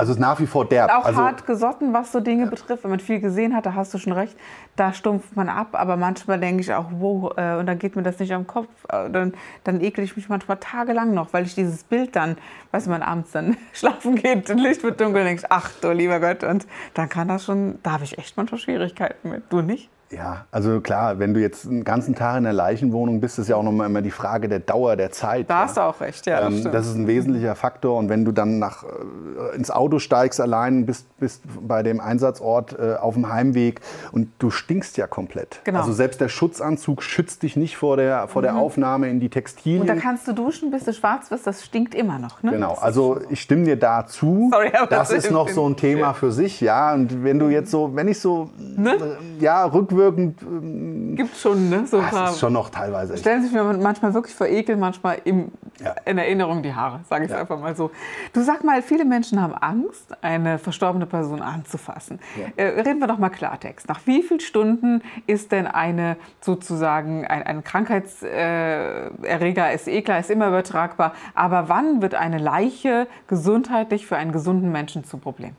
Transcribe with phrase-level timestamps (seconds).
[0.00, 0.90] Also es ist nach wie vor derb.
[0.90, 2.84] Auch also, hart gesotten, was so Dinge betrifft.
[2.84, 4.36] Wenn man viel gesehen hat, da hast du schon recht,
[4.76, 5.68] da stumpft man ab.
[5.72, 8.68] Aber manchmal denke ich auch, wow, äh, und dann geht mir das nicht am Kopf.
[8.88, 9.34] Äh, dann,
[9.64, 12.36] dann ekel ich mich manchmal tagelang noch, weil ich dieses Bild dann,
[12.72, 15.92] weißt du, man abends dann schlafen geht, das Licht wird dunkel, und denkst, ach du
[15.92, 16.44] lieber Gott.
[16.44, 19.44] Und dann kann das schon, da habe ich echt manchmal Schwierigkeiten mit.
[19.50, 19.90] Du nicht?
[20.14, 23.56] Ja, also klar, wenn du jetzt einen ganzen Tag in der Leichenwohnung bist, ist ja
[23.56, 25.50] auch nochmal immer die Frage der Dauer der Zeit.
[25.50, 25.60] Da ja.
[25.64, 26.40] hast du auch recht, ja.
[26.40, 27.98] Das, ähm, das, ist ein wesentlicher Faktor.
[27.98, 32.78] Und wenn du dann nach, äh, ins Auto steigst allein, bist, bist bei dem Einsatzort
[32.78, 33.80] äh, auf dem Heimweg
[34.12, 35.60] und du stinkst ja komplett.
[35.64, 35.80] Genau.
[35.80, 38.58] Also selbst der Schutzanzug schützt dich nicht vor der, vor der mhm.
[38.58, 39.80] Aufnahme in die Textilien.
[39.80, 42.42] Und da kannst du duschen, bis du schwarz wirst, das stinkt immer noch.
[42.42, 42.52] Ne?
[42.52, 44.50] Genau, also ich stimme dir da zu.
[44.52, 46.94] Sorry, aber das, das ist noch so ein Thema für sich, ja.
[46.94, 49.18] Und wenn du jetzt so, wenn ich so, ne?
[49.40, 51.86] ja, rückwirkend ähm, Gibt schon, ne?
[51.86, 53.16] So das ist schon noch teilweise.
[53.16, 55.94] Stellen sich mir manchmal wirklich vor Ekel, manchmal im, ja.
[56.04, 57.38] in Erinnerung die Haare, sage ich ja.
[57.38, 57.90] einfach mal so.
[58.32, 62.18] Du sag mal, viele Menschen haben Angst, eine verstorbene Person anzufassen.
[62.36, 62.46] Ja.
[62.56, 63.88] Äh, reden wir doch mal Klartext.
[63.88, 70.30] Nach wie vielen Stunden ist denn eine sozusagen ein, ein Krankheitserreger, ist eh klar, ist
[70.30, 75.54] immer übertragbar, aber wann wird eine Leiche gesundheitlich für einen gesunden Menschen zu Problem?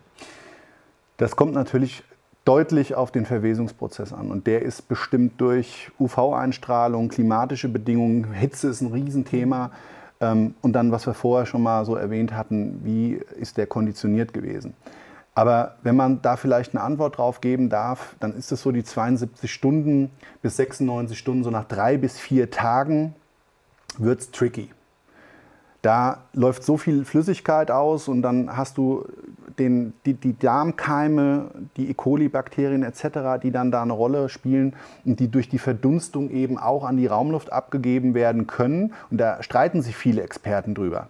[1.17, 2.03] Das kommt natürlich
[2.45, 4.31] deutlich auf den Verwesungsprozess an.
[4.31, 9.71] Und der ist bestimmt durch UV-Einstrahlung, klimatische Bedingungen, Hitze ist ein Riesenthema.
[10.21, 14.33] Ähm, und dann, was wir vorher schon mal so erwähnt hatten, wie ist der konditioniert
[14.33, 14.75] gewesen.
[15.33, 18.85] Aber wenn man da vielleicht eine Antwort drauf geben darf, dann ist es so die
[18.85, 20.09] 72 Stunden
[20.41, 23.14] bis 96 Stunden, so nach drei bis vier Tagen
[23.97, 24.70] wird es tricky.
[25.81, 29.05] Da läuft so viel Flüssigkeit aus und dann hast du
[29.60, 31.94] den, die, die Darmkeime, die E.
[31.94, 34.73] coli-Bakterien etc., die dann da eine Rolle spielen
[35.06, 38.94] und die durch die Verdunstung eben auch an die Raumluft abgegeben werden können.
[39.11, 41.10] Und da streiten sich viele Experten drüber.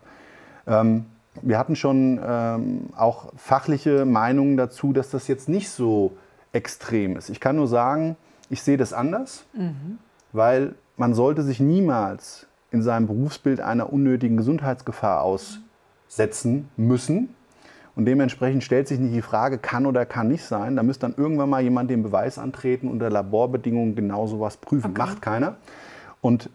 [0.68, 1.06] Ähm,
[1.42, 6.14] wir hatten schon ähm, auch fachliche Meinungen dazu, dass das jetzt nicht so
[6.54, 7.30] extrem ist.
[7.30, 8.16] Ich kann nur sagen,
[8.50, 10.00] ich sehe das anders, mhm.
[10.32, 17.35] weil man sollte sich niemals in seinem Berufsbild einer unnötigen Gesundheitsgefahr aussetzen müssen.
[17.96, 20.76] Und dementsprechend stellt sich nicht die Frage, kann oder kann nicht sein.
[20.76, 24.92] Da müsste dann irgendwann mal jemand den Beweis antreten, unter Laborbedingungen genau sowas prüfen.
[24.92, 25.02] Okay.
[25.02, 25.56] Macht keiner.
[26.22, 26.50] Und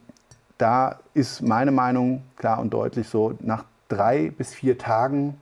[0.59, 5.39] da ist meine Meinung klar und deutlich so, nach drei bis vier Tagen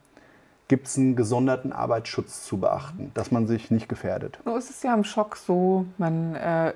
[0.69, 4.39] gibt es einen gesonderten Arbeitsschutz zu beachten, dass man sich nicht gefährdet.
[4.45, 6.73] Nur ist es ja im Schock so, man äh,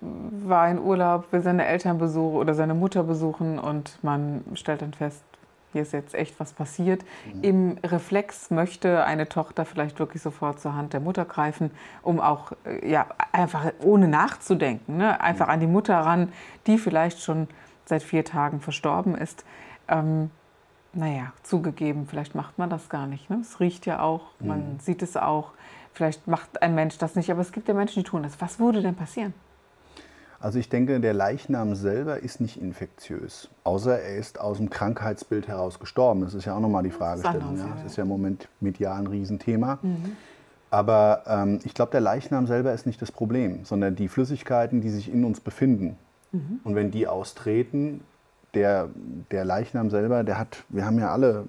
[0.00, 4.94] war in Urlaub, will seine Eltern besuchen oder seine Mutter besuchen und man stellt dann
[4.94, 5.22] fest,
[5.74, 7.04] hier ist jetzt echt was passiert.
[7.34, 7.42] Mhm.
[7.42, 12.52] Im Reflex möchte eine Tochter vielleicht wirklich sofort zur Hand der Mutter greifen, um auch
[12.64, 15.20] äh, ja, einfach ohne nachzudenken, ne?
[15.20, 15.52] einfach mhm.
[15.52, 16.32] an die Mutter ran,
[16.66, 17.48] die vielleicht schon
[17.84, 19.44] seit vier Tagen verstorben ist.
[19.88, 20.30] Ähm,
[20.92, 23.28] naja, zugegeben, vielleicht macht man das gar nicht.
[23.28, 23.38] Ne?
[23.40, 24.78] Es riecht ja auch, man mhm.
[24.78, 25.50] sieht es auch.
[25.92, 28.40] Vielleicht macht ein Mensch das nicht, aber es gibt ja Menschen, die tun das.
[28.40, 29.34] Was würde denn passieren?
[30.44, 35.48] Also ich denke, der Leichnam selber ist nicht infektiös, außer er ist aus dem Krankheitsbild
[35.48, 36.20] heraus gestorben.
[36.20, 37.56] Das ist ja auch nochmal die Fragestellung.
[37.56, 37.68] Ja.
[37.74, 39.78] Das ist ja im Moment medial ein Riesenthema.
[39.80, 40.16] Mhm.
[40.68, 44.90] Aber ähm, ich glaube, der Leichnam selber ist nicht das Problem, sondern die Flüssigkeiten, die
[44.90, 45.96] sich in uns befinden.
[46.32, 46.60] Mhm.
[46.62, 48.02] Und wenn die austreten,
[48.52, 48.90] der,
[49.30, 51.46] der Leichnam selber, der hat, wir haben ja alle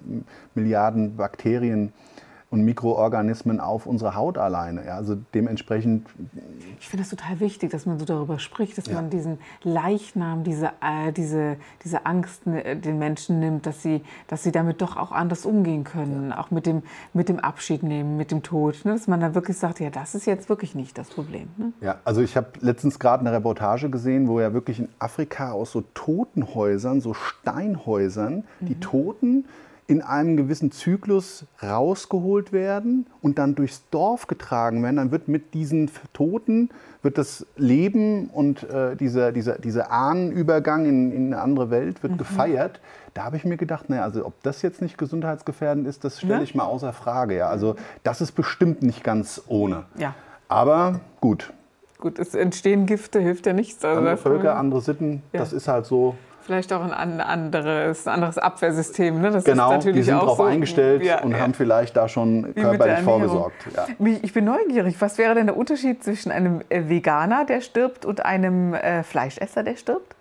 [0.54, 1.92] Milliarden Bakterien
[2.56, 4.86] und Mikroorganismen auf unsere Haut alleine.
[4.86, 6.08] Ja, also dementsprechend.
[6.80, 8.94] Ich finde es total wichtig, dass man so darüber spricht, dass ja.
[8.94, 14.42] man diesen Leichnam, diese, äh, diese, diese Angst äh, den Menschen nimmt, dass sie, dass
[14.42, 16.38] sie damit doch auch anders umgehen können, ja.
[16.38, 16.82] auch mit dem,
[17.12, 18.84] mit dem Abschied nehmen, mit dem Tod.
[18.84, 18.92] Ne?
[18.92, 21.48] Dass man dann wirklich sagt, ja, das ist jetzt wirklich nicht das Problem.
[21.58, 21.72] Ne?
[21.82, 25.72] Ja, also ich habe letztens gerade eine Reportage gesehen, wo ja wirklich in Afrika aus
[25.72, 28.66] so Totenhäusern, so Steinhäusern, mhm.
[28.66, 29.44] die Toten
[29.88, 34.96] in einem gewissen Zyklus rausgeholt werden und dann durchs Dorf getragen werden.
[34.96, 36.70] Dann wird mit diesen Toten
[37.02, 42.14] wird das Leben und äh, dieser, dieser, dieser Ahnenübergang in, in eine andere Welt wird
[42.14, 42.18] mhm.
[42.18, 42.80] gefeiert.
[43.14, 46.42] Da habe ich mir gedacht, naja, also ob das jetzt nicht gesundheitsgefährdend ist, das stelle
[46.42, 47.36] ich mal außer Frage.
[47.36, 47.48] Ja.
[47.48, 49.84] Also das ist bestimmt nicht ganz ohne.
[49.96, 50.14] Ja.
[50.48, 51.52] Aber gut.
[51.98, 53.84] Gut, es entstehen Gifte, hilft ja nichts.
[53.84, 55.40] Also andere Völker, andere Sitten, ja.
[55.40, 59.20] das ist halt so Vielleicht auch ein anderes, anderes Abwehrsystem.
[59.20, 59.32] Ne?
[59.32, 61.40] Das genau, die sind darauf so, eingestellt ja, und ja.
[61.40, 63.56] haben vielleicht da schon körperlich vorgesorgt.
[63.74, 63.86] Ja.
[64.22, 64.94] Ich bin neugierig.
[65.00, 69.64] Was wäre denn der Unterschied zwischen einem äh, Veganer, der stirbt, und einem äh, Fleischesser,
[69.64, 70.14] der stirbt?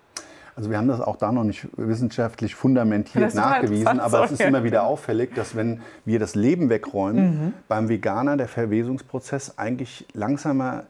[0.55, 4.63] Also wir haben das auch da noch nicht wissenschaftlich fundamentiert nachgewiesen, aber es ist immer
[4.63, 7.53] wieder auffällig, dass wenn wir das Leben wegräumen, mhm.
[7.67, 10.85] beim Veganer der Verwesungsprozess eigentlich langsamer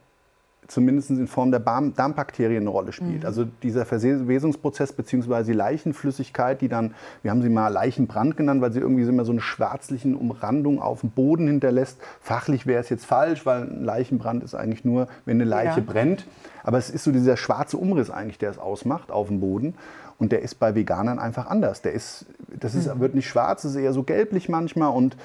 [0.68, 3.22] zumindest in Form der Darmbakterien eine Rolle spielt.
[3.22, 3.26] Mhm.
[3.26, 5.44] Also dieser Verwesungsprozess bzw.
[5.44, 9.32] die Leichenflüssigkeit, die dann, wir haben sie mal Leichenbrand genannt, weil sie irgendwie immer so
[9.32, 12.00] eine schwarzlichen Umrandung auf dem Boden hinterlässt.
[12.22, 15.86] Fachlich wäre es jetzt falsch, weil ein Leichenbrand ist eigentlich nur, wenn eine Leiche ja.
[15.86, 16.26] brennt.
[16.64, 19.76] Aber es ist so dieser schwarze Umriss eigentlich, der es ausmacht auf dem Boden.
[20.18, 21.82] Und der ist bei Veganern einfach anders.
[21.82, 22.26] Der ist,
[22.60, 23.00] das ist, mhm.
[23.00, 25.18] wird nicht schwarz, es ist eher so gelblich manchmal und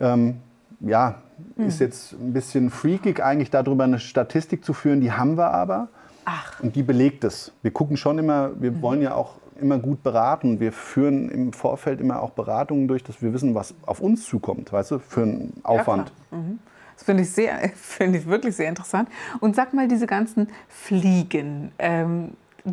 [0.00, 0.38] ähm,
[0.80, 1.22] ja,
[1.56, 1.66] hm.
[1.66, 5.88] ist jetzt ein bisschen freakig eigentlich darüber eine Statistik zu führen, die haben wir aber.
[6.24, 6.60] Ach.
[6.60, 7.52] Und die belegt es.
[7.62, 8.82] Wir gucken schon immer, wir mhm.
[8.82, 10.58] wollen ja auch immer gut beraten.
[10.58, 14.72] Wir führen im Vorfeld immer auch Beratungen durch, dass wir wissen, was auf uns zukommt,
[14.72, 16.12] weißt du, für einen Aufwand.
[16.30, 16.58] Ja, mhm.
[16.94, 17.28] Das finde ich,
[17.74, 19.08] find ich wirklich sehr interessant.
[19.40, 22.30] Und sag mal, diese ganzen Fliegen, ähm,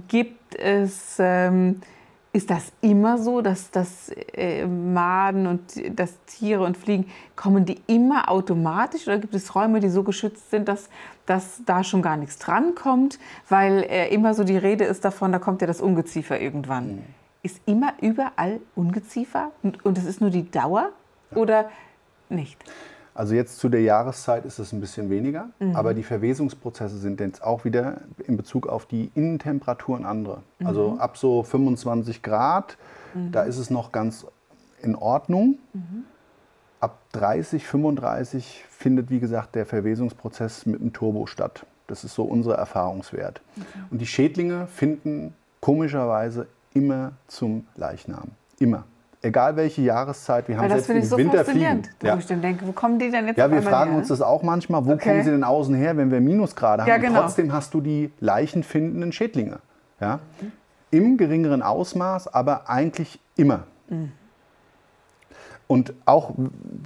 [0.08, 1.18] gibt es...
[1.20, 1.82] Ähm,
[2.34, 5.62] ist das immer so, dass, dass äh, Maden und
[6.00, 10.50] dass Tiere und Fliegen, kommen die immer automatisch oder gibt es Räume, die so geschützt
[10.50, 10.90] sind, dass,
[11.26, 13.20] dass da schon gar nichts drankommt?
[13.50, 16.96] Weil äh, immer so die Rede ist davon, da kommt ja das Ungeziefer irgendwann.
[16.96, 17.04] Mhm.
[17.44, 20.90] Ist immer überall Ungeziefer und, und es ist nur die Dauer
[21.36, 21.70] oder
[22.30, 22.58] nicht?
[23.14, 25.76] Also jetzt zu der Jahreszeit ist es ein bisschen weniger, mhm.
[25.76, 30.42] aber die Verwesungsprozesse sind jetzt auch wieder in Bezug auf die Innentemperaturen andere.
[30.60, 30.68] Mhm.
[30.68, 32.78] Also ab so 25 Grad,
[33.14, 33.32] mhm.
[33.32, 34.26] da ist es noch ganz
[34.82, 35.60] in Ordnung.
[35.74, 36.06] Mhm.
[36.80, 41.66] Ab 30, 35 findet, wie gesagt, der Verwesungsprozess mit dem Turbo statt.
[41.88, 43.42] Das ist so unser Erfahrungswert.
[43.58, 43.80] Okay.
[43.92, 48.30] Und die Schädlinge finden komischerweise immer zum Leichnam.
[48.58, 48.86] Immer
[49.22, 51.84] egal welche Jahreszeit, wir haben Weil das selbst im so Winter fliegen.
[52.02, 52.16] Ja.
[52.16, 54.00] Wo ich dann denke, wo kommen die denn jetzt Ja, wir fragen her?
[54.00, 55.10] uns das auch manchmal, wo okay.
[55.10, 56.90] kommen sie denn außen her, wenn wir Minusgrade haben?
[56.90, 57.22] Ja, genau.
[57.22, 59.60] trotzdem hast du die leichenfindenden Schädlinge.
[60.00, 60.20] Ja?
[60.42, 60.52] Mhm.
[60.92, 63.64] Im geringeren Ausmaß, aber eigentlich immer.
[63.90, 64.12] Mhm.
[65.68, 66.34] Und auch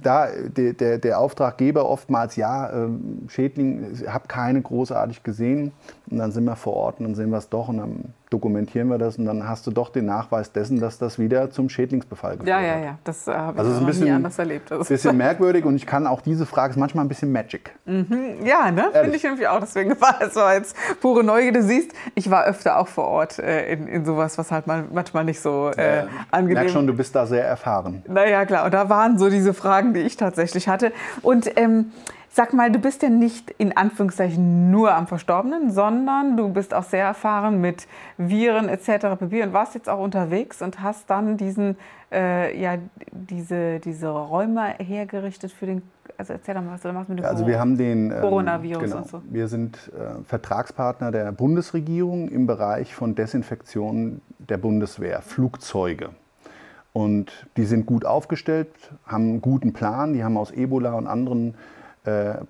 [0.00, 5.72] da der, der, der, Auftraggeber oftmals, ja, ähm, Schädling, ich habe keine großartig gesehen.
[6.08, 8.88] Und dann sind wir vor Ort und dann sehen wir es doch und dann dokumentieren
[8.88, 12.36] wir das und dann hast du doch den Nachweis dessen, dass das wieder zum Schädlingsbefall
[12.36, 12.62] geführt hat.
[12.62, 14.72] Ja, ja, ja, das äh, habe also ich ein bisschen, nie anders erlebt.
[14.72, 17.72] Ein bisschen merkwürdig und ich kann auch diese Frage, ist manchmal ein bisschen Magic.
[17.84, 18.44] Mhm.
[18.44, 18.90] Ja, ne?
[18.92, 19.60] finde ich irgendwie auch.
[19.60, 21.62] Deswegen war es so als pure Neugierde.
[21.62, 25.24] siehst, ich war öfter auch vor Ort äh, in, in sowas, was halt mal, manchmal
[25.24, 28.02] nicht so äh, ja, angenehm merk schon, du bist da sehr erfahren.
[28.08, 28.64] Naja, klar.
[28.64, 30.92] Und da waren so diese Fragen, die ich tatsächlich hatte.
[31.22, 31.92] Und ähm,
[32.36, 36.82] Sag mal, du bist ja nicht in Anführungszeichen nur am Verstorbenen, sondern du bist auch
[36.82, 37.88] sehr erfahren mit
[38.18, 39.16] Viren etc.
[39.18, 39.42] pp.
[39.42, 41.78] und warst jetzt auch unterwegs und hast dann diesen,
[42.12, 42.76] äh, ja,
[43.10, 45.80] diese, diese Räume hergerichtet für den,
[46.18, 48.82] also erzähl doch mal, was du machst mit dem also wir haben den, ähm, Coronavirus
[48.82, 49.22] genau, und so.
[49.30, 56.10] Wir sind äh, Vertragspartner der Bundesregierung im Bereich von Desinfektion der Bundeswehr, Flugzeuge.
[56.92, 58.68] Und die sind gut aufgestellt,
[59.06, 61.54] haben einen guten Plan, die haben aus Ebola und anderen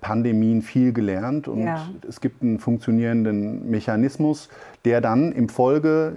[0.01, 1.89] Pandemien viel gelernt und ja.
[2.07, 4.49] es gibt einen funktionierenden Mechanismus,
[4.85, 6.13] der dann im Folge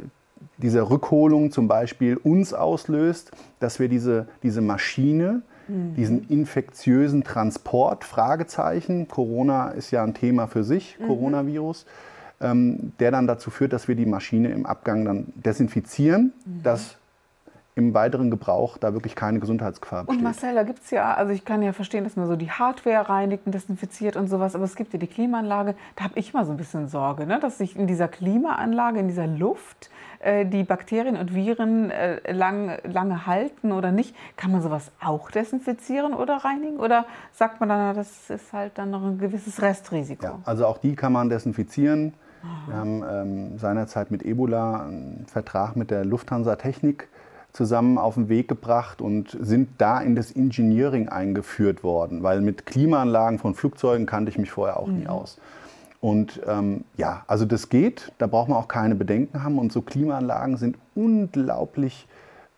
[0.58, 5.94] dieser Rückholung zum Beispiel uns auslöst, dass wir diese, diese Maschine, mhm.
[5.94, 11.06] diesen infektiösen Transport, Fragezeichen, Corona ist ja ein Thema für sich, mhm.
[11.06, 11.86] Coronavirus,
[12.40, 16.62] ähm, der dann dazu führt, dass wir die Maschine im Abgang dann desinfizieren, mhm.
[16.62, 16.96] dass
[17.76, 20.18] im weiteren Gebrauch da wirklich keine Gesundheitsgefahr besteht.
[20.18, 22.50] Und Marcel, da gibt es ja, also ich kann ja verstehen, dass man so die
[22.50, 26.34] Hardware reinigt und desinfiziert und sowas, aber es gibt ja die Klimaanlage, da habe ich
[26.34, 27.38] mal so ein bisschen Sorge, ne?
[27.40, 32.78] dass sich in dieser Klimaanlage, in dieser Luft äh, die Bakterien und Viren äh, lang,
[32.84, 34.14] lange halten oder nicht.
[34.36, 36.78] Kann man sowas auch desinfizieren oder reinigen?
[36.78, 40.24] Oder sagt man dann, das ist halt dann noch ein gewisses Restrisiko?
[40.24, 42.14] Ja, also auch die kann man desinfizieren.
[42.66, 47.08] Wir haben ähm, seinerzeit mit Ebola einen Vertrag mit der Lufthansa Technik
[47.52, 52.66] zusammen auf den Weg gebracht und sind da in das Engineering eingeführt worden, weil mit
[52.66, 54.98] Klimaanlagen von Flugzeugen kannte ich mich vorher auch mhm.
[55.00, 55.38] nie aus.
[56.00, 59.58] Und ähm, ja, also das geht, da braucht man auch keine Bedenken haben.
[59.58, 62.06] Und so Klimaanlagen sind unglaublich,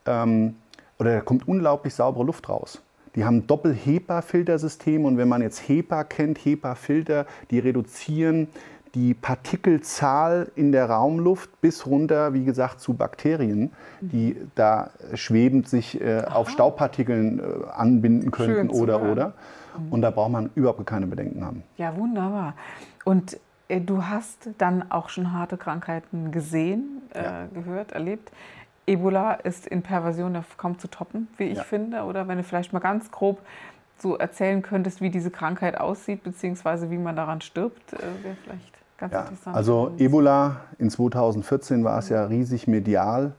[0.06, 0.54] ähm,
[0.98, 2.80] oder da kommt unglaublich saubere Luft raus.
[3.14, 8.48] Die haben Doppel-HEPA-Filtersystem und wenn man jetzt HEPA kennt, HEPA-Filter, die reduzieren
[8.94, 16.00] die Partikelzahl in der Raumluft bis runter, wie gesagt, zu Bakterien, die da schwebend sich
[16.00, 19.32] äh, auf Staubpartikeln äh, anbinden könnten oder oder.
[19.90, 21.62] Und da braucht man überhaupt keine Bedenken haben.
[21.78, 22.54] Ja, wunderbar.
[23.04, 27.46] Und äh, du hast dann auch schon harte Krankheiten gesehen, äh, ja.
[27.54, 28.30] gehört, erlebt.
[28.86, 31.64] Ebola ist in Perversion kaum zu toppen, wie ich ja.
[31.64, 32.02] finde.
[32.02, 33.40] Oder wenn du vielleicht mal ganz grob
[33.96, 38.81] so erzählen könntest, wie diese Krankheit aussieht, beziehungsweise wie man daran stirbt, äh, wäre vielleicht
[39.02, 39.56] ganz ja, interessant.
[39.56, 43.32] Also Ebola in 2014 war es ja riesig medial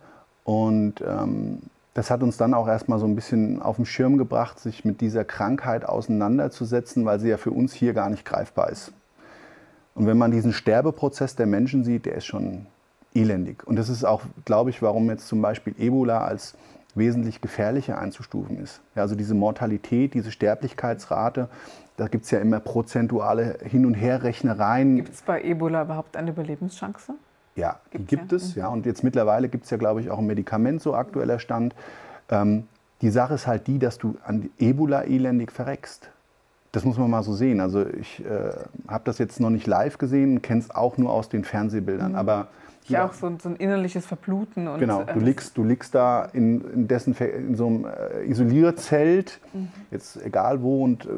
[0.43, 1.60] und ähm,
[1.93, 5.00] das hat uns dann auch erstmal so ein bisschen auf den Schirm gebracht, sich mit
[5.00, 8.91] dieser Krankheit auseinanderzusetzen, weil sie ja für uns hier gar nicht greifbar ist.
[9.96, 12.65] Und wenn man diesen Sterbeprozess der Menschen sieht, der ist schon
[13.13, 13.65] elendig.
[13.65, 16.55] Und das ist auch, glaube ich, warum jetzt zum Beispiel Ebola als
[16.95, 18.81] wesentlich gefährlicher einzustufen ist.
[18.95, 21.50] Ja, also diese Mortalität, diese Sterblichkeitsrate,
[21.97, 24.97] da gibt es ja immer prozentuale Hin- und Herrechnereien.
[24.97, 27.13] Gibt es bei Ebola überhaupt eine Überlebenschance?
[27.55, 28.38] Ja, Gibt's die gibt ja.
[28.38, 28.55] es.
[28.55, 28.67] Ja.
[28.67, 31.75] Und jetzt mittlerweile gibt es ja, glaube ich, auch ein Medikament, so aktueller Stand.
[32.29, 32.67] Ähm,
[33.01, 36.09] die Sache ist halt die, dass du an Ebola elendig verreckst.
[36.71, 37.59] Das muss man mal so sehen.
[37.59, 38.53] Also ich äh,
[38.88, 42.13] habe das jetzt noch nicht live gesehen, kenne es auch nur aus den Fernsehbildern.
[42.13, 42.17] Mhm.
[42.17, 42.47] Aber
[42.90, 44.68] ja, auch so ein, so ein, innerliches Verbluten.
[44.68, 49.40] Und, genau, du liegst, du liegst da in, in, dessen, in so einem äh, Isolierzelt,
[49.54, 49.70] mhm.
[49.92, 51.10] jetzt egal wo, und äh,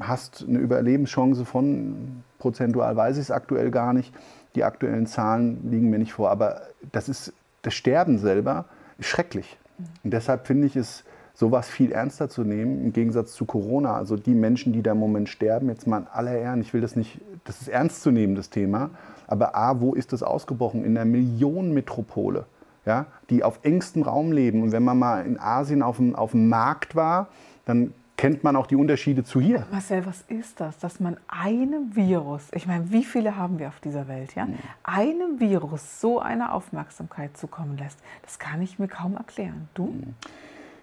[0.00, 4.14] hast eine Überlebenschance von, prozentual weiß ich es aktuell gar nicht,
[4.54, 6.62] die aktuellen Zahlen liegen mir nicht vor, aber
[6.92, 8.66] das ist, das Sterben selber
[8.98, 9.58] ist schrecklich.
[9.78, 9.84] Mhm.
[10.04, 11.04] Und deshalb finde ich es
[11.40, 13.94] sowas viel ernster zu nehmen, im Gegensatz zu Corona.
[13.94, 16.82] Also die Menschen, die da im Moment sterben, jetzt mal in aller Ehren, ich will
[16.82, 18.90] das nicht, das ist ernst zu nehmen, das Thema.
[19.30, 20.84] Aber A, wo ist das ausgebrochen?
[20.84, 22.46] In einer Millionenmetropole,
[22.84, 24.62] ja, die auf engstem Raum leben.
[24.62, 27.28] Und wenn man mal in Asien auf dem, auf dem Markt war,
[27.64, 29.66] dann kennt man auch die Unterschiede zu hier.
[29.70, 33.80] Marcel, was ist das, dass man einem Virus, ich meine, wie viele haben wir auf
[33.80, 34.56] dieser Welt, ja, mhm.
[34.82, 37.98] einem Virus so eine Aufmerksamkeit zukommen lässt?
[38.22, 39.68] Das kann ich mir kaum erklären.
[39.74, 39.94] Du?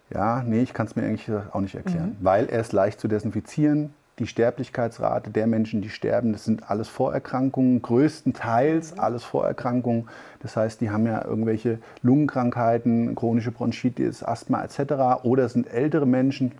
[0.09, 2.25] Ja, nee, ich kann es mir eigentlich auch nicht erklären, mhm.
[2.25, 3.93] weil er ist leicht zu desinfizieren.
[4.19, 8.99] Die Sterblichkeitsrate der Menschen, die sterben, das sind alles Vorerkrankungen, größtenteils mhm.
[8.99, 10.09] alles Vorerkrankungen.
[10.39, 15.23] Das heißt, die haben ja irgendwelche Lungenkrankheiten, chronische Bronchitis, Asthma etc.
[15.23, 16.51] Oder es sind ältere Menschen,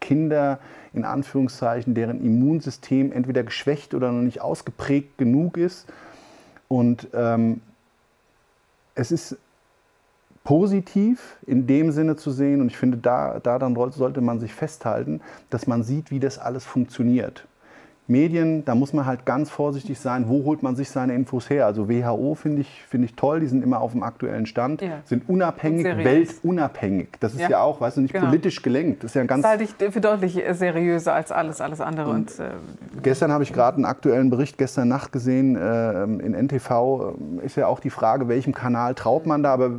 [0.00, 0.58] Kinder
[0.92, 5.86] in Anführungszeichen, deren Immunsystem entweder geschwächt oder noch nicht ausgeprägt genug ist.
[6.68, 7.60] Und ähm,
[8.94, 9.36] es ist
[10.44, 12.60] positiv in dem Sinne zu sehen.
[12.60, 15.20] Und ich finde, da, daran sollte man sich festhalten,
[15.50, 17.46] dass man sieht, wie das alles funktioniert.
[18.08, 21.66] Medien, da muss man halt ganz vorsichtig sein, wo holt man sich seine Infos her.
[21.66, 24.98] Also WHO finde ich, find ich toll, die sind immer auf dem aktuellen Stand, ja.
[25.04, 27.10] sind unabhängig, weltunabhängig.
[27.20, 28.26] Das ist ja, ja auch, weißt du, nicht genau.
[28.26, 29.04] politisch gelenkt.
[29.04, 32.10] Das ist ja ganz das halte ich für deutlich seriöser als alles, alles andere.
[32.10, 32.50] Und, und äh,
[33.02, 37.14] gestern habe ich gerade einen aktuellen Bericht gestern Nacht gesehen äh, in NTV.
[37.40, 39.52] Äh, ist ja auch die Frage, welchem Kanal traut man da.
[39.52, 39.70] Aber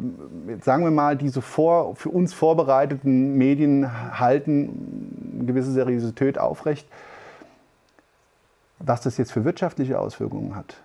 [0.61, 6.87] sagen wir mal, diese vor, für uns vorbereiteten Medien halten eine gewisse Seriosität aufrecht
[8.85, 10.81] was das jetzt für wirtschaftliche Auswirkungen hat.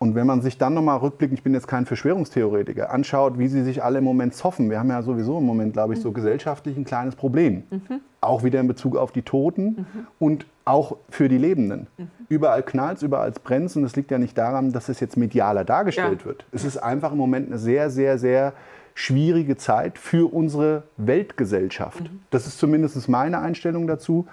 [0.00, 3.64] Und wenn man sich dann nochmal rückblickend, ich bin jetzt kein Verschwörungstheoretiker, anschaut, wie sie
[3.64, 4.70] sich alle im Moment zoffen.
[4.70, 6.14] Wir haben ja sowieso im Moment, glaube ich, so mhm.
[6.14, 7.64] gesellschaftlich ein kleines Problem.
[7.70, 8.00] Mhm.
[8.20, 9.86] Auch wieder in Bezug auf die Toten mhm.
[10.20, 11.88] und auch für die Lebenden.
[11.96, 12.10] Mhm.
[12.28, 15.64] Überall knallt es, überall brennt und es liegt ja nicht daran, dass es jetzt medialer
[15.64, 16.26] dargestellt ja.
[16.26, 16.46] wird.
[16.52, 18.52] Es ist einfach im Moment eine sehr, sehr, sehr
[18.94, 22.02] schwierige Zeit für unsere Weltgesellschaft.
[22.02, 22.20] Mhm.
[22.30, 24.28] Das ist zumindest meine Einstellung dazu.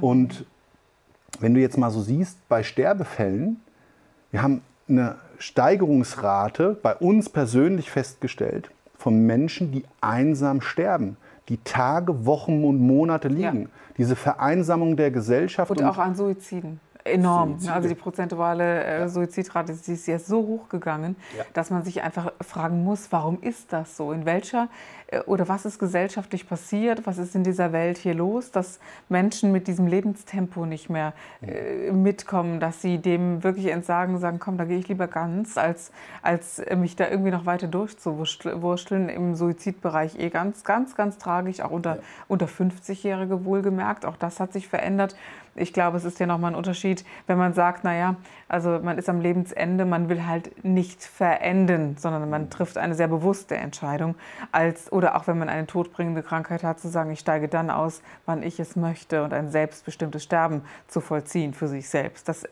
[0.00, 0.44] Und
[1.40, 3.60] wenn du jetzt mal so siehst, bei Sterbefällen,
[4.30, 11.16] wir haben eine Steigerungsrate bei uns persönlich festgestellt von Menschen, die einsam sterben,
[11.48, 13.62] die Tage, Wochen und Monate liegen.
[13.62, 13.68] Ja.
[13.96, 15.70] Diese Vereinsamung der Gesellschaft.
[15.70, 17.54] Und, und auch an Suiziden enorm.
[17.54, 17.72] Suizide.
[17.72, 21.44] Also die prozentuale äh, Suizidrate die ist jetzt so hoch gegangen, ja.
[21.52, 24.12] dass man sich einfach fragen muss, warum ist das so?
[24.12, 24.68] In welcher
[25.08, 27.06] äh, oder was ist gesellschaftlich passiert?
[27.06, 28.78] Was ist in dieser Welt hier los, dass
[29.08, 31.12] Menschen mit diesem Lebenstempo nicht mehr
[31.42, 35.90] äh, mitkommen, dass sie dem wirklich entsagen, sagen, komm, da gehe ich lieber ganz, als,
[36.22, 39.08] als mich da irgendwie noch weiter durchzuwursteln.
[39.08, 42.02] Im Suizidbereich eh ganz, ganz, ganz tragisch, auch unter, ja.
[42.28, 44.04] unter 50-Jährige wohlgemerkt.
[44.04, 45.16] Auch das hat sich verändert.
[45.58, 48.16] Ich glaube, es ist ja nochmal ein Unterschied, wenn man sagt, naja,
[48.48, 53.08] also man ist am Lebensende, man will halt nicht verenden, sondern man trifft eine sehr
[53.08, 54.14] bewusste Entscheidung,
[54.52, 58.02] als oder auch wenn man eine todbringende Krankheit hat, zu sagen, ich steige dann aus,
[58.26, 62.28] wann ich es möchte und ein selbstbestimmtes Sterben zu vollziehen für sich selbst.
[62.28, 62.44] Das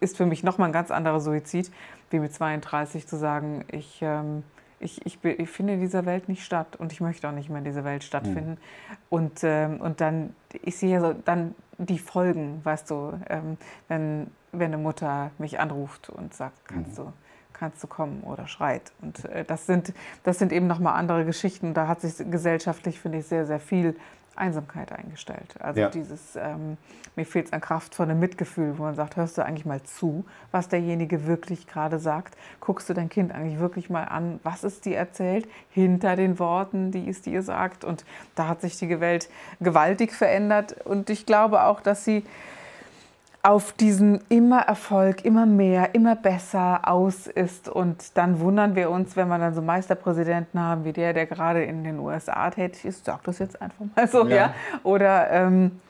[0.00, 1.70] ist für mich nochmal ein ganz anderer Suizid,
[2.10, 4.42] wie mit 32 zu sagen, ich, ähm,
[4.78, 7.58] ich, ich, ich, finde in dieser Welt nicht statt und ich möchte auch nicht mehr
[7.58, 8.50] in dieser Welt stattfinden.
[8.50, 8.96] Mhm.
[9.08, 13.56] Und, ähm, und dann, ich sehe so dann die Folgen, weißt du, ähm,
[13.88, 17.04] wenn, wenn eine Mutter mich anruft und sagt, kannst mhm.
[17.04, 17.12] du
[17.58, 18.92] kannst du kommen oder schreit.
[19.00, 19.92] Und äh, das, sind,
[20.24, 21.74] das sind eben nochmal andere Geschichten.
[21.74, 23.96] Da hat sich gesellschaftlich, finde ich, sehr, sehr viel
[24.36, 25.54] Einsamkeit eingestellt.
[25.60, 25.88] Also Ja.
[25.88, 26.76] dieses, ähm,
[27.16, 29.82] mir fehlt es an Kraft von einem Mitgefühl, wo man sagt, hörst du eigentlich mal
[29.82, 32.36] zu, was derjenige wirklich gerade sagt?
[32.60, 36.90] Guckst du dein Kind eigentlich wirklich mal an, was es dir erzählt, hinter den Worten,
[36.90, 37.84] die es dir sagt?
[37.84, 39.28] Und da hat sich die Welt
[39.60, 40.76] gewaltig verändert.
[40.84, 42.24] Und ich glaube auch, dass sie
[43.42, 47.68] auf diesen immer Erfolg, immer mehr, immer besser aus ist.
[47.68, 51.62] Und dann wundern wir uns, wenn wir dann so Meisterpräsidenten haben wie der, der gerade
[51.62, 53.04] in den USA tätig ist.
[53.04, 54.36] Sag das jetzt einfach mal so, ja.
[54.36, 54.54] Ja.
[54.82, 55.80] Oder ähm,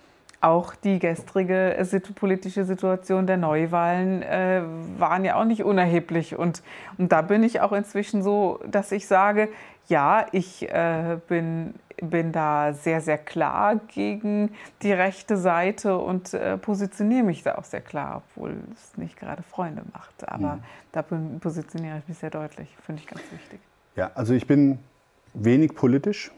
[0.43, 4.61] auch die gestrige situ- politische Situation der Neuwahlen äh,
[4.99, 6.37] waren ja auch nicht unerheblich.
[6.37, 6.63] Und,
[6.99, 9.49] und da bin ich auch inzwischen so, dass ich sage,
[9.89, 14.51] ja, ich äh, bin, bin da sehr, sehr klar gegen
[14.83, 19.43] die rechte Seite und äh, positioniere mich da auch sehr klar, obwohl es nicht gerade
[19.43, 20.29] Freunde macht.
[20.29, 20.59] Aber
[20.93, 23.61] da bin- positioniere ich mich sehr deutlich, finde ich ganz wichtig.
[23.95, 24.79] Ja, also ich bin
[25.35, 26.31] wenig politisch,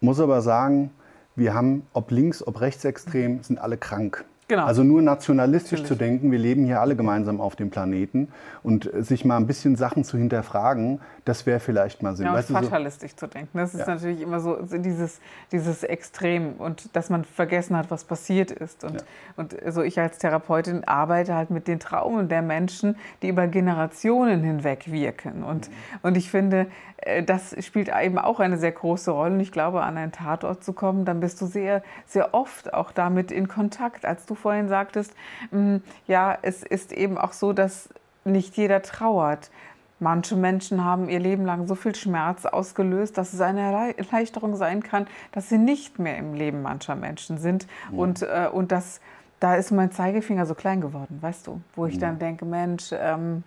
[0.00, 0.90] muss aber sagen,
[1.34, 4.24] wir haben, ob links, ob rechtsextrem, sind alle krank.
[4.52, 4.66] Genau.
[4.66, 5.88] Also nur nationalistisch Natürlich.
[5.88, 8.28] zu denken, wir leben hier alle gemeinsam auf dem Planeten
[8.62, 12.26] und sich mal ein bisschen Sachen zu hinterfragen, das wäre vielleicht mal Sinn.
[12.26, 13.56] Ja, und Weißt du, so, fatalistisch zu denken.
[13.56, 13.94] Das ist Ja.
[13.94, 15.20] natürlich immer so so dieses,
[15.52, 18.84] dieses Extrem und dass man vergessen hat, was passiert ist.
[18.84, 19.06] Und, Ja.
[19.36, 24.42] und so ich als Therapeutin arbeite halt mit den Traumen der Menschen, die über Generationen
[24.42, 25.44] hinweg wirken.
[25.44, 25.74] Und, Mhm.
[26.02, 26.66] und ich finde,
[26.98, 29.32] äh, das spielt eben auch eine sehr große Rolle.
[29.34, 32.92] Und ich glaube, an einen Tatort zu kommen, dann bist du sehr, sehr oft auch
[32.92, 34.04] damit in Kontakt.
[34.04, 35.14] Als du vorhin sagtest,
[35.50, 37.88] mh, ja, es ist eben auch so, dass
[38.24, 39.50] nicht jeder trauert.
[39.98, 44.56] Manche Menschen haben ihr Leben lang so viel Schmerz ausgelöst, dass es eine Erlei- Erleichterung
[44.56, 47.66] sein kann, dass sie nicht mehr im Leben mancher Menschen sind.
[47.92, 49.00] Und, äh, und das,
[49.38, 53.44] da ist mein Zeigefinger so klein geworden, weißt du, wo ich dann denke, Mensch, ähm,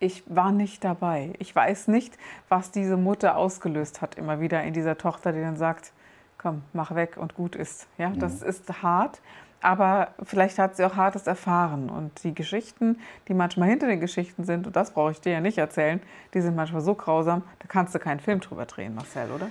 [0.00, 1.32] ich war nicht dabei.
[1.40, 2.16] Ich weiß nicht,
[2.48, 5.92] was diese Mutter ausgelöst hat, immer wieder in dieser Tochter, die dann sagt,
[6.38, 7.88] komm, mach weg und gut ist.
[7.98, 9.20] Ja, das ist hart,
[9.60, 11.90] aber vielleicht hat sie auch Hartes erfahren.
[11.90, 12.98] Und die Geschichten,
[13.28, 16.00] die manchmal hinter den Geschichten sind, und das brauche ich dir ja nicht erzählen,
[16.34, 19.48] die sind manchmal so grausam, da kannst du keinen Film drüber drehen, Marcel, oder?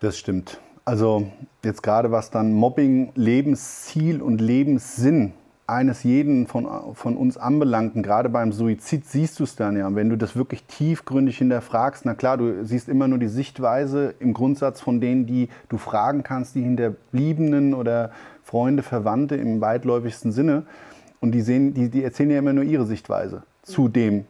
[0.00, 0.60] Das stimmt.
[0.84, 1.30] Also
[1.64, 5.34] jetzt gerade was dann Mobbing, Lebensziel und Lebenssinn
[5.68, 9.86] eines jeden von, von uns anbelangten, gerade beim Suizid siehst du es dann ja.
[9.86, 14.14] Und wenn du das wirklich tiefgründig hinterfragst, na klar, du siehst immer nur die Sichtweise
[14.18, 20.32] im Grundsatz von denen, die du fragen kannst, die Hinterbliebenen oder Freunde, Verwandte im weitläufigsten
[20.32, 20.64] Sinne.
[21.20, 24.24] Und die, sehen, die, die erzählen ja immer nur ihre Sichtweise zu dem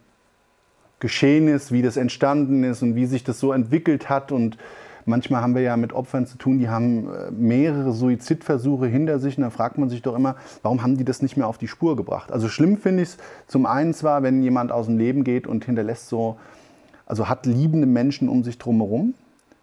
[1.00, 4.32] geschehen ist, wie das entstanden ist und wie sich das so entwickelt hat.
[4.32, 4.58] Und
[5.08, 9.36] manchmal haben wir ja mit Opfern zu tun, die haben äh, mehrere Suizidversuche hinter sich.
[9.36, 11.68] Und da fragt man sich doch immer, warum haben die das nicht mehr auf die
[11.68, 12.30] Spur gebracht?
[12.30, 15.64] Also schlimm finde ich es zum einen zwar, wenn jemand aus dem Leben geht und
[15.64, 16.36] hinterlässt so,
[17.06, 19.14] also hat liebende Menschen um sich drumherum,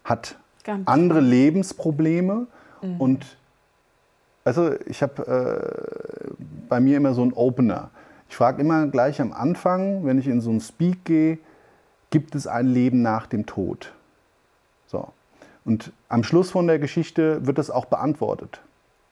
[0.04, 2.48] hat Ganz andere Lebensprobleme
[2.98, 3.36] und
[4.44, 6.30] also ich habe äh,
[6.68, 7.90] bei mir immer so einen Opener.
[8.28, 11.38] Ich frage immer gleich am Anfang, wenn ich in so einen Speak gehe,
[12.10, 13.92] gibt es ein Leben nach dem Tod?
[15.66, 18.60] Und am Schluss von der Geschichte wird das auch beantwortet.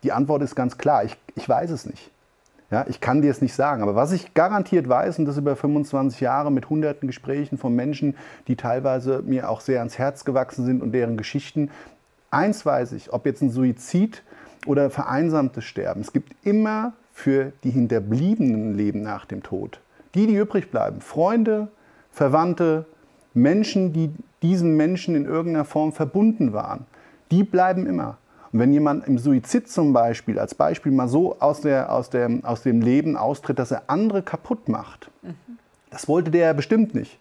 [0.04, 2.12] Die Antwort ist ganz klar, ich, ich weiß es nicht.
[2.70, 3.82] Ja, ich kann dir es nicht sagen.
[3.82, 8.16] Aber was ich garantiert weiß, und das über 25 Jahre mit hunderten Gesprächen von Menschen,
[8.46, 11.70] die teilweise mir auch sehr ans Herz gewachsen sind und deren Geschichten,
[12.30, 14.22] eins weiß ich, ob jetzt ein Suizid
[14.66, 19.80] oder vereinsamtes Sterben, es gibt immer für die Hinterbliebenen Leben nach dem Tod.
[20.14, 21.68] Die, die übrig bleiben, Freunde,
[22.12, 22.86] Verwandte,
[23.34, 24.10] Menschen, die
[24.42, 26.86] diesen Menschen in irgendeiner Form verbunden waren,
[27.30, 28.18] die bleiben immer.
[28.52, 32.30] Und wenn jemand im Suizid zum Beispiel, als Beispiel mal so aus, der, aus, der,
[32.44, 35.10] aus dem Leben austritt, dass er andere kaputt macht,
[35.90, 37.18] das wollte der ja bestimmt nicht.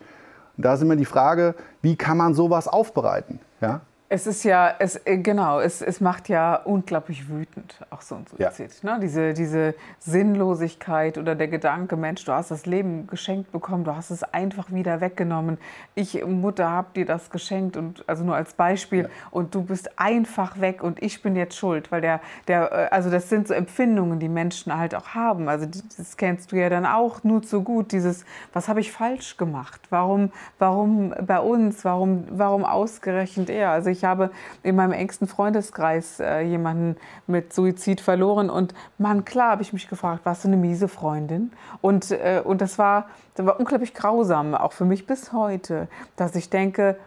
[0.58, 3.40] Und da ist immer die Frage, wie kann man sowas aufbereiten?
[3.62, 3.82] Ja?
[4.14, 8.26] Es ist ja, es, äh, genau, es, es macht ja unglaublich wütend, auch so ein
[8.38, 8.52] Ja.
[8.52, 8.84] Suizid.
[8.84, 9.00] Ne?
[9.02, 14.12] Diese, diese Sinnlosigkeit oder der Gedanke, Mensch, du hast das Leben geschenkt bekommen, du hast
[14.12, 15.58] es einfach wieder weggenommen.
[15.96, 20.62] Ich, Mutter, habe dir das geschenkt und also nur als Beispiel und du bist einfach
[20.62, 24.20] weg und ich bin jetzt schuld, weil der, der, äh, also das sind so Empfindungen,
[24.20, 25.50] die Menschen halt auch haben.
[25.50, 27.92] Also das kennst du ja dann auch nur zu gut.
[27.92, 29.82] Dieses, was habe ich falsch gemacht?
[29.90, 31.84] Warum, warum bei uns?
[31.84, 33.72] Warum, warum ausgerechnet er?
[33.72, 34.32] Also ich habe
[34.64, 39.88] in meinem engsten Freundeskreis äh, jemanden mit Suizid verloren und man, klar habe ich mich
[39.88, 41.52] gefragt, warst du eine miese Freundin?
[41.82, 46.36] Und, äh, und das, war, das war unglaublich grausam, auch für mich bis heute, dass
[46.36, 46.98] ich denke,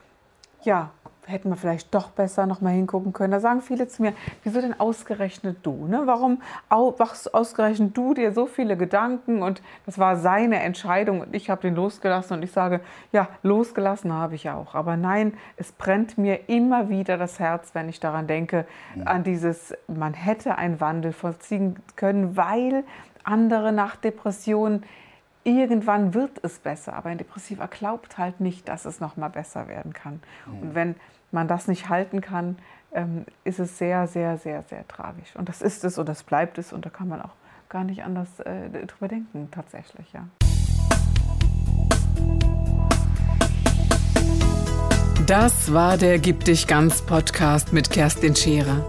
[0.62, 0.90] ja,
[1.26, 3.32] hätten wir vielleicht doch besser noch mal hingucken können.
[3.32, 4.12] Da sagen viele zu mir,
[4.44, 5.86] wieso denn ausgerechnet du?
[5.86, 6.02] Ne?
[6.04, 6.40] Warum
[6.98, 9.42] machst ausgerechnet du dir so viele Gedanken?
[9.42, 12.80] Und das war seine Entscheidung und ich habe den losgelassen und ich sage,
[13.12, 14.74] ja, losgelassen habe ich auch.
[14.74, 19.06] Aber nein, es brennt mir immer wieder das Herz, wenn ich daran denke, mhm.
[19.06, 22.84] an dieses, man hätte einen Wandel vollziehen können, weil
[23.24, 24.84] andere nach Depressionen
[25.46, 29.68] irgendwann wird es besser, aber ein Depressiver glaubt halt nicht, dass es noch mal besser
[29.68, 30.20] werden kann.
[30.46, 30.58] Mhm.
[30.60, 30.94] Und wenn
[31.36, 32.56] man das nicht halten kann,
[32.92, 35.36] ähm, ist es sehr, sehr, sehr, sehr tragisch.
[35.36, 37.34] Und das ist es und das bleibt es und da kann man auch
[37.68, 40.26] gar nicht anders äh, drüber denken, tatsächlich, ja.
[45.26, 48.88] Das war der Gib dich ganz Podcast mit Kerstin Scherer.